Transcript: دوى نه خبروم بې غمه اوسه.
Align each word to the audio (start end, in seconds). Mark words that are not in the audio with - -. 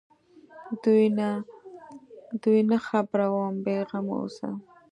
دوى 2.41 2.59
نه 2.69 2.77
خبروم 2.87 3.53
بې 3.63 3.77
غمه 3.89 4.15
اوسه. 4.21 4.49